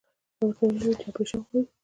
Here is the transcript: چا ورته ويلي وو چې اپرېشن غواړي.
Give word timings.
چا 0.37 0.41
ورته 0.45 0.61
ويلي 0.65 0.85
وو 0.89 0.99
چې 1.01 1.05
اپرېشن 1.09 1.41
غواړي. 1.47 1.61